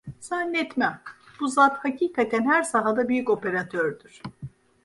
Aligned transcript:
Zannetmem! 0.19 0.95
Bu 1.39 1.47
zat 1.47 1.79
hakikaten 1.85 2.45
her 2.45 2.63
sahada 2.63 3.09
büyük 3.09 3.29
operatördür. 3.29 4.21